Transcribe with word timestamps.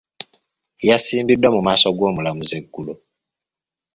Yasimbiddwa 0.87 1.49
mu 1.55 1.61
maaso 1.65 1.87
g’omulamuzi 1.97 2.53
eggulo. 2.59 2.93